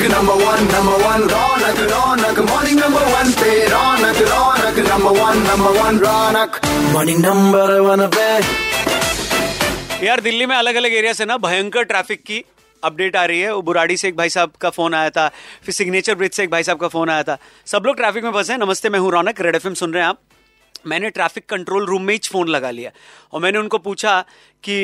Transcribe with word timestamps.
रौनक 0.00 0.12
number 0.12 0.36
one 0.40 0.62
number 0.64 1.02
one 1.04 1.22
रौनक 1.30 1.78
रौनक 1.90 2.38
morning 2.40 2.78
number 2.80 3.02
one 3.06 3.30
पे 3.32 3.50
रौनक 3.68 4.20
रौनक 4.28 4.78
नंबर 4.86 5.18
वन 5.18 5.38
नंबर 5.40 5.76
वन 5.78 5.98
रौनक 6.00 6.60
मॉर्निंग 6.92 7.18
नंबर 7.24 7.72
वन 7.80 8.06
पे 8.14 8.28
यार, 10.06 10.20
दिल्ली 10.20 10.46
में 10.46 10.56
अलग 10.56 10.74
अलग 10.74 10.92
एरिया 10.92 11.12
से 11.12 11.24
ना 11.24 11.36
भयंकर 11.38 11.84
ट्रैफ़िक 11.84 12.22
की 12.22 12.42
अपडेट 12.82 13.16
आ 13.16 13.24
रही 13.24 13.40
है। 13.40 13.52
वो 13.54 13.62
बुराड़ी 13.62 13.96
से 13.96 14.08
एक 14.08 14.16
भाई 14.16 14.28
साहब 14.30 14.52
का 14.60 14.70
फ़ोन 14.70 14.94
आया 14.94 15.10
था, 15.10 15.28
फिर 15.64 15.74
सिग्नेचर 15.74 16.14
ब्रिज 16.14 16.32
से 16.32 16.42
एक 16.44 16.50
भाई 16.50 16.62
साहब 16.62 16.78
का 16.78 16.88
फ़ोन 16.88 17.10
आया 17.10 17.22
था। 17.22 17.38
सब 17.66 17.82
लोग 17.86 17.96
ट्रैफ़िक 17.96 18.24
में 18.24 18.32
फंसे 18.32 18.52
हैं। 18.52 18.60
नमस्ते, 18.60 18.88
मैं 18.88 18.98
हूँ 18.98 19.12
रौनक 19.12 19.40
रेड 19.40 19.54
एफएम 19.56 19.74
सुन 19.74 19.92
रहे 19.92 20.02
हैं 20.02 20.08
आप। 20.08 20.20
मैंने 20.86 21.10
ट्रैफ़िक 21.12 21.48
कंट्रोल 21.50 21.86
रूम 21.86 22.02
में 22.02 22.14
ही 22.14 22.20
फ़ोन 22.30 22.48
लगा 22.48 22.70
लिया। 22.70 22.90
और 23.32 23.40
मैंने 23.40 23.58
उनको 23.58 23.78
पूछा 23.80 24.20
कि 24.64 24.76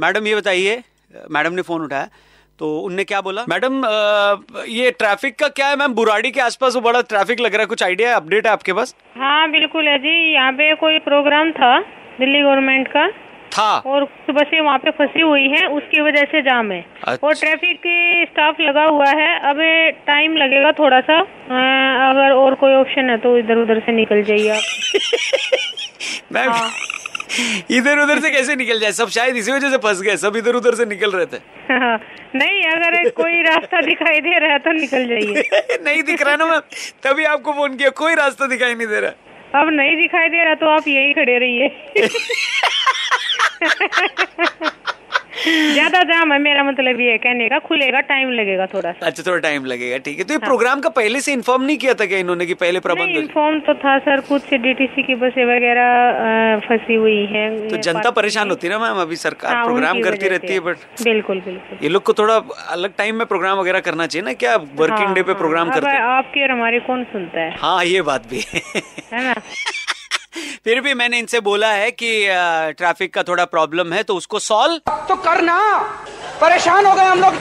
मैडम 0.00 0.26
ये 0.26 0.36
बताइए 0.36 0.82
मैडम 1.30 1.52
ने 1.52 1.62
फ़ोन 1.62 1.82
उठाया 1.82 2.08
तो 2.60 2.78
उनने 2.80 3.04
क्या 3.04 3.20
बोला? 3.20 3.44
मैडम 3.48 3.82
ये 4.68 4.90
ट्रैफ़िक 4.90 5.38
का 5.38 5.48
क्या 5.48 5.68
है? 5.68 5.76
मैम 5.76 5.94
बुराड़ी 5.94 6.30
के 6.30 6.40
आसपास 6.40 6.74
वो 6.74 6.80
बड़ा 6.80 7.00
ट्रैफ़िक 7.02 7.40
लग 7.40 7.54
रहा 7.54 7.60
है। 7.60 7.66
कुछ 7.66 7.82
आइडिया 7.82 8.08
है 8.08 8.16
अपडेट 8.16 8.46
है 8.46 8.52
आपके 8.52 8.72
पास? 8.72 8.94
हाँ 9.16 9.50
बिल्कुल 9.50 9.88
है 9.88 9.98
जी। 9.98 10.14
यहाँ 10.34 10.52
पे 10.52 10.74
कोई 10.76 10.98
प्रोग्राम 11.08 11.50
था 11.52 11.78
दिल्ली 12.20 12.42
गवर्नमेंट 12.42 12.88
का। 12.88 13.06
था। 13.52 13.72
और 13.86 14.04
सुबह 14.26 14.42
से 14.44 14.60
वहाँ 14.60 14.78
पे 14.78 14.90
फंसी 14.90 15.20
हुई 15.20 15.48
है 15.48 15.66
उसकी 15.68 16.00
वजह 16.00 16.24
से 16.30 16.40
जाम 16.42 16.70
है। 16.72 16.80
अच्छा। 17.04 17.26
और 17.26 17.34
ट्रैफ़िक 17.34 17.76
के 17.78 18.24
स्टाफ 18.24 18.60
लगा 18.60 18.84
हुआ 18.84 19.10
है। 19.10 19.28
अब 19.50 19.60
टाइम 20.06 20.36
लगेगा 20.36 20.72
थोड़ा 20.78 21.00
सा 21.00 21.18
अगर 22.10 22.32
और 22.34 22.54
कोई 22.62 22.74
ऑप्शन 22.74 23.10
है 23.10 23.16
तो 23.18 23.36
इधर 23.38 23.62
उधर 23.62 23.80
से 23.86 23.92
निकल 23.92 24.22
जाइए 24.22 24.48
आप। 24.50 24.62
मैम 26.32 26.52
इधर 27.70 27.98
उधर 27.98 28.20
से 28.20 28.30
कैसे 28.30 28.56
निकल 28.56 28.78
जाए? 28.78 28.92
सब 28.92 29.08
शायद 29.08 29.36
इसी 29.36 29.52
वजह 29.52 29.70
से 29.70 29.76
फंस 29.78 30.00
गए 30.00 30.16
सब 30.16 30.36
इधर 30.36 30.54
उधर 30.54 30.74
से 30.74 30.84
निकल 30.84 31.10
रहे 31.10 31.26
थे। 31.26 31.38
नहीं 32.38 32.62
अगर 32.68 33.08
कोई 33.10 33.42
रास्ता 33.42 33.80
दिखाई 33.80 34.20
दे 34.20 34.38
रहा 34.38 34.52
है 34.52 34.58
तो 34.58 34.72
निकल 34.72 35.06
जाइए। 35.08 35.42
नहीं 35.84 36.02
दिख 36.02 36.22
रहा 36.22 36.36
ना 36.36 36.46
मैम 36.46 36.60
तभी 37.02 37.24
आपको 37.24 37.52
फ़ोन 37.52 37.76
किया 37.76 37.90
कोई 38.02 38.14
रास्ता 38.14 38.46
दिखाई 38.46 38.74
नहीं 38.74 38.86
दे 38.86 39.00
रहा। 39.00 39.60
अब 39.60 39.68
नहीं 39.72 39.96
दिखाई 39.96 40.28
दे 40.28 40.44
रहा 40.44 40.54
तो 40.54 40.66
आप 40.66 40.88
यही 40.88 41.12
खड़े 41.12 41.38
रहिए। 41.38 41.66
ज़्यादा 45.46 46.02
जाम 46.04 46.32
है 46.32 46.38
मेरा 46.38 46.62
मतलब 46.64 47.00
ये 47.00 47.16
कहने 47.18 47.48
का 47.48 47.58
खुलेगा 47.66 48.00
टाइम 48.08 48.30
लगेगा 48.32 48.66
थोड़ा 48.74 48.92
सा। 48.92 49.06
अच्छा 49.06 49.22
थोड़ा 49.26 49.38
टाइम 49.40 49.64
लगेगा 49.64 49.98
ठीक 50.04 50.18
है। 50.18 50.24
तो 50.24 50.34
ये 50.34 50.38
हाँ। 50.38 50.48
प्रोग्राम 50.48 50.80
का 50.80 50.88
पहले 50.98 51.20
से 51.20 51.32
इन्फॉर्म 51.32 51.62
नहीं 51.62 51.76
किया 51.78 51.94
था 51.94 52.06
क्या 52.06 52.18
इन्होंने 52.18 52.46
कि 52.46 52.54
पहले 52.62 52.80
प्रबंध 52.80 53.16
इन्फॉर्म 53.16 53.58
तो 53.66 53.74
था 53.74 53.98
सर 54.06 54.20
कुछ 54.28 54.52
डीटीसी 54.64 55.02
की 55.02 55.14
बसें 55.22 55.44
वगैरह 55.46 56.60
फंसी 56.68 56.94
हुई 56.94 57.24
है। 57.32 57.44
तो 57.68 57.76
जनता 57.88 58.10
परेशान 58.20 58.50
होती 58.50 58.66
है 58.66 58.72
ना 58.72 58.78
मैम 58.78 59.00
अभी 59.02 59.16
सरकार 59.16 59.54
हाँ, 59.54 59.64
प्रोग्राम 59.64 60.00
करती 60.02 60.28
रहती 60.28 60.52
है 60.52 60.60
बट 60.60 60.76
बिल्कुल 61.02 61.40
बिल्कुल। 61.40 61.78
ये 61.82 61.88
लोग 61.88 62.02
को 62.02 62.12
थोड़ा 62.14 62.36
अलग 62.70 62.96
टाइम 62.98 63.16
में 63.16 63.26
प्रोग्राम 63.26 63.58
वगैरह 63.58 63.80
करना 63.88 64.06
चाहिए 64.06 64.24
ना 64.26 64.32
क्या 64.44 64.56
वर्किंग 64.56 65.06
हाँ, 65.06 65.14
डे 65.14 65.22
पे 65.22 65.32
हाँ। 65.32 65.38
प्रोग्राम 65.38 65.70
करते 65.70 65.90
हैं? 65.90 66.00
आपकी 66.18 66.42
और 66.42 66.50
हमारी 66.50 66.78
कौन 66.86 67.04
सुनता 67.12 67.40
है? 67.40 67.54
हाँ 67.58 67.84
ये 67.84 68.02
बात 68.02 68.26
भी 68.30 68.44
है 68.48 68.62
है 69.12 69.24
ना? 69.24 69.34
फिर 70.66 70.80
भी 70.80 70.92
मैंने 70.94 71.18
इनसे 71.18 71.40
बोला 71.40 71.70
है 71.72 71.90
कि 71.92 72.10
ट्रैफ़िक 72.78 73.12
का 73.14 73.22
थोड़ा 73.22 73.44
प्रॉब्लम 73.44 73.92
है 73.92 74.02
तो 74.02 74.14
उसको 74.16 74.38
सॉल्व 74.38 74.78
तो 75.08 75.16
करना। 75.16 75.58
परेशान 76.40 76.86
हो 76.86 76.94
गए 76.94 77.04
हम 77.04 77.20
लोग। 77.20 77.34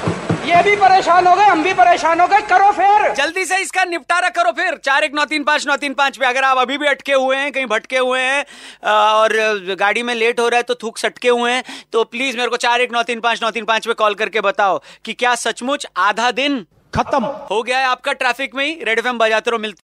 ये 0.48 0.62
भी 0.64 0.76
परेशान 0.76 1.28
हो 1.28 1.36
गए 1.36 1.44
हम 1.44 1.64
भी 1.64 1.74
परेशान 1.74 2.20
हो 2.22 2.28
गए। 2.28 2.42
करो 2.42 2.72
फिर। 2.72 3.14
जल्दी 3.16 3.46
से 3.46 3.58
इसका 3.62 3.84
निपटारा 3.86 4.30
करो 4.30 4.52
फिर। 4.52 4.76
चार 4.78 5.04
एक 5.04 5.14
नौ 5.16 5.26
तीन 5.26 5.44
पाँच 5.44 5.68
नौ 5.68 5.78
तीन 5.78 5.94
पाँच 5.94 6.18
पे 6.18 6.26
अगर 6.26 6.44
आप 6.44 6.58
अभी 6.58 6.78
भी 6.78 6.88
अटके 6.88 7.14
हुए 7.14 7.38
हैं 7.38 7.52
कहीं 7.52 7.66
भटके 7.66 7.98
हुए 7.98 8.20
हैं 8.20 8.44
और 8.92 9.76
गाड़ी 9.80 10.04
में 10.04 10.14
लेट 10.16 10.40
हो 10.40 10.48
रहा 10.48 10.58
है 10.58 10.64
तो 10.64 10.76
थूक 10.76 10.98
सटके 10.98 11.30
हुए 11.30 11.52
हैं 11.52 11.64
तो 11.94 12.04
प्लीज़ 12.06 12.38
मेरे 12.38 12.50
को 12.50 12.58
चार 12.58 12.82
एक 12.82 12.94
नौ 12.94 13.04
तीन 13.04 13.20
पाँच 13.20 13.44
नौ 13.44 13.52
तीन 13.52 13.66
पाँच 13.66 13.88
पे 13.88 13.94
कॉल 13.94 14.16
करके 14.16 14.42
बताओ 14.42 14.82
कि 15.06 15.14
क्या 15.14 15.36
सचमुच 15.38 15.88
आधा 15.98 16.32
दिन 16.34 16.66
खत्म। 16.94 17.26
हो 17.50 17.62
गया 17.64 17.78
है 17.80 17.86
आपका 17.86 18.14
ट्रैफ़िक 18.14 18.56
में 18.56 18.66
ही। 18.66 18.74
रेड 18.84 19.00
एफ़ 19.00 19.08
बजाते 19.08 19.52
रहो 19.52 19.60
मिलते 19.60 19.82